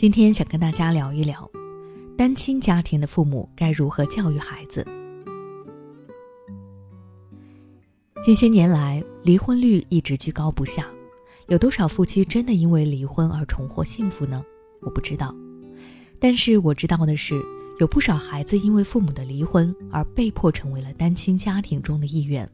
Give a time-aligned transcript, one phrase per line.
[0.00, 1.50] 今天想跟大家聊一聊，
[2.16, 4.86] 单亲家庭的父母该如何教育孩子。
[8.22, 10.86] 近些年来，离婚率一直居高不下，
[11.48, 14.40] 有多少夫妻真的因为离婚而重获幸福呢？
[14.82, 15.34] 我不知道，
[16.20, 17.34] 但是我知道的是，
[17.80, 22.48] 有不少孩子因为父母的离婚而被迫成为了单亲家庭中的一员。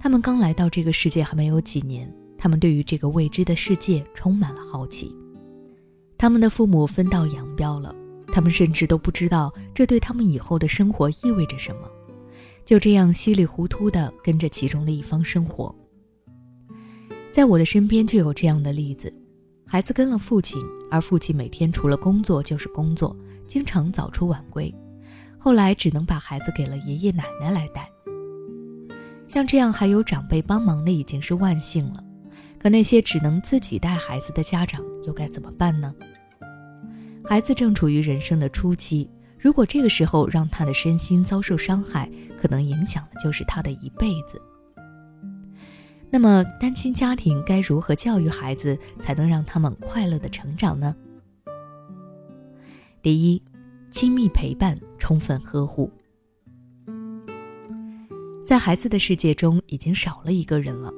[0.00, 5.14] 他们刚来到这个世界还没有几年，他们对于这个未知的世界充满了好奇。
[6.18, 7.94] 他们的父母分道扬镳了，
[8.32, 11.90] 他们甚至都不知道这对他们以后的生活意味着什么，
[12.64, 15.74] 就这样稀里糊涂地跟着其中的一方生活。
[17.30, 19.12] 在我的身边就有这样的例子：
[19.66, 20.58] 孩子跟了父亲，
[20.90, 23.14] 而父亲每天除了工作就是工作，
[23.46, 24.74] 经常早出晚归，
[25.38, 27.86] 后来只能把孩子给了爷爷奶奶来带。
[29.28, 32.02] 像这样还有长辈帮忙的已经是万幸了。
[32.66, 35.94] 可那些只能自己带孩子的家长又该怎么办呢？
[37.24, 44.42] 孩子正处于人生的初期，如果这个时候让他的身心遭受伤害，可能影响的就是他的一辈子。
[46.10, 50.92] 那么，单亲家庭该如何教育孩子，才能让他们快乐的成长呢？
[53.00, 53.40] 第一，
[53.92, 55.88] 亲密陪伴，充分呵护。
[58.44, 60.92] 在孩子的世界中，已经少了一个人了。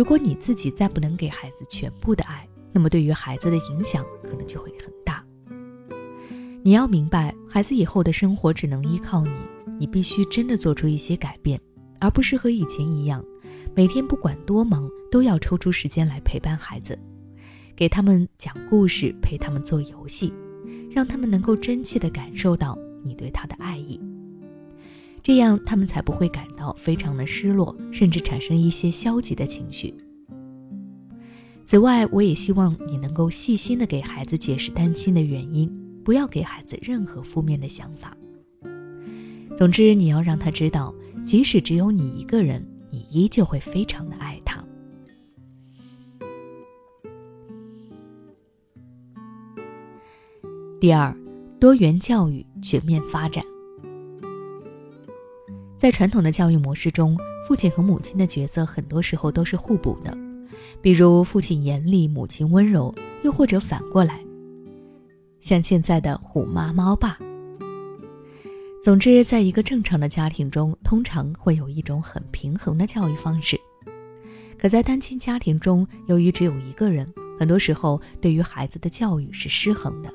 [0.00, 5.22] 如果你自己再不能给孩子全部的爱，那么对于孩子的影响可能就会很大。
[6.62, 9.30] 你要明白，孩子以后的生活只能依靠你，
[9.78, 11.60] 你必须真的做出一些改变，
[12.00, 13.22] 而不是和以前一样，
[13.74, 16.98] 每天不管多忙都要抽出时间来陪伴孩子，
[17.76, 20.32] 给他们讲故事，陪他们做游戏，
[20.90, 24.00] 让他们能够真切地感受到你对他的爱意。
[25.22, 29.94] 这样，他们才不会感到非常的失落，甚至产生一些消极的情绪。
[31.64, 35.70] 此外，我也希望你能够细心的给孩子解释担心的原因，
[36.02, 38.16] 不要给孩子任何负面的想法。
[39.56, 40.92] 总之，你要让他知道，
[41.24, 44.64] 即使只有你一个人，你依旧会非常的爱他。
[50.80, 51.14] 第二，
[51.60, 53.44] 多元教育全面发展。
[55.80, 60.14] 在传统的教育模式中，父亲和母亲的角色很多时候都是互补的，
[60.82, 64.22] 比如父亲严厉，母亲温柔，又或者反过来，
[65.40, 67.16] 像现在的虎妈猫爸。
[68.82, 73.58] 总之，在一个正常的家庭中，通常会有一种很平衡的教育方式。
[74.58, 80.12] 可在单亲家庭中，由于只有一个人，很多时候对于孩子的教育是失衡的。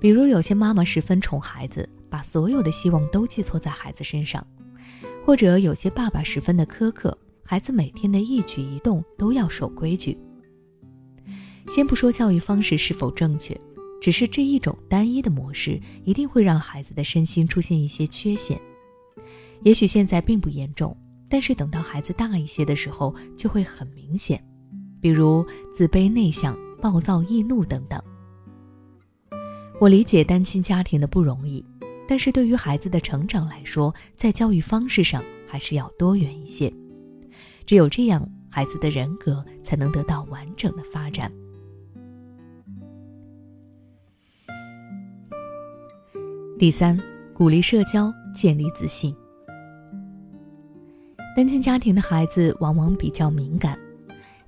[0.00, 1.88] 比如，有些妈妈十分宠孩子。
[2.14, 4.46] 把所有的希望都寄托在孩子身上，
[5.26, 10.16] 或者有些爸爸十分的苛刻，孩子每天的一举一动都要守规矩。
[11.66, 13.60] 先不说教育方式是否正确，
[14.00, 18.60] 只是这一种单一的模式一定会让孩子的身心出现一些缺陷。
[19.64, 20.96] 也许现在并不严重，
[21.28, 24.40] 但是等到孩子大一些的时候就会很明显，
[25.00, 25.44] 比如
[25.74, 28.00] 自卑、内向、暴躁、易怒等等。
[29.80, 31.64] 我理解单亲家庭的不容易。
[32.06, 36.72] 但是对于孩子的成长来说，在教育方式上还是要多元一些，
[37.64, 41.32] 只有这样，孩子的人格才能得到完整的发展。
[46.58, 46.98] 第三，
[47.32, 49.14] 鼓励社交，建立自信。
[51.34, 53.76] 单亲家庭的孩子往往比较敏感，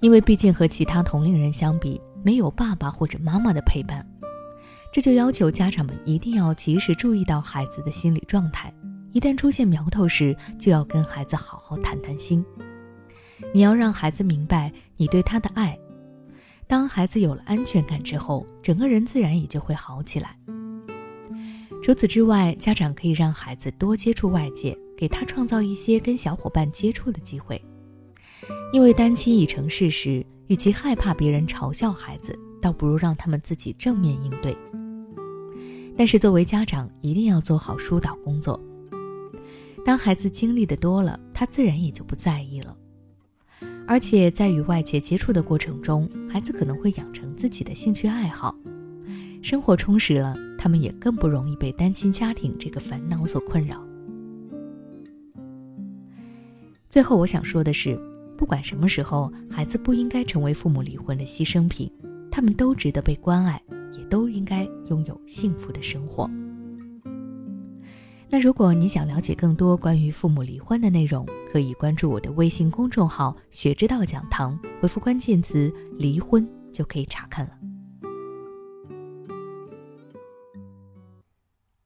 [0.00, 4.06] 因为毕竟和其他同龄人相比，没有爸爸或者妈妈的陪伴。
[4.96, 8.72] 这就要求家长们一定要及时注意到孩子的心理状态，
[9.12, 12.42] 一旦出现苗头时，就要跟孩子好好谈谈心。
[13.52, 15.78] 你要让孩子明白你对他的爱。
[16.66, 20.34] 当孩子有了安全感之后，整个人自然也就会好起来。
[21.82, 27.62] 除此之外，家长可以让孩子多接触外界，给他创造一些跟小伙伴接触的机会。
[28.72, 34.56] 因为单亲已成事实，与其害怕别人嘲笑孩子，倒不如让他们自己正面应对。
[35.96, 38.60] 但是作为家长，一定要做好疏导工作。
[39.84, 42.76] 当孩子经历的多了，他自然也就不在意了。
[43.86, 48.54] 而且在与外界接触的过程中，孩子可能会养成自己的兴趣爱好，
[49.42, 53.80] 生活充实了，他们也更不容易被单亲家庭这个烦恼所困扰。
[56.90, 57.96] 最后，我想说的是，
[58.36, 61.90] 不管什么时候，孩子不应该成为父母离婚的牺牲品，
[62.28, 63.62] 他们都值得被关爱。
[63.92, 66.30] 也都应该拥有幸福的生活。
[68.28, 77.52] 那如果你想了解更多关于父母离婚的内容，可以关注我的微信公众号“学之道讲堂”，回复关键词“离婚”就可以查看了。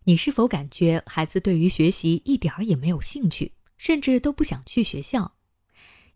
[0.04, 5.34] 你是否感觉孩子对于学习一点儿也没有兴趣，甚至都不想去学校？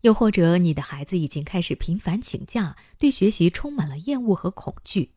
[0.01, 5.11] 又或者你的孩子已经开始频繁请假，对学习充满了厌恶和恐惧？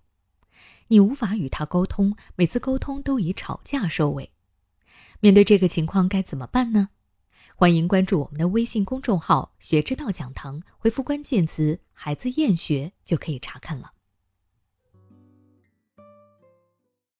[0.89, 4.33] 你无法与他沟通，每次沟通都以吵架收尾。
[5.21, 6.89] 面对这个情况该怎么办呢？
[7.55, 13.93] 欢迎关注我们的微信公众号“学之道讲堂”，回复关键词“孩子厌学”就可以查看了。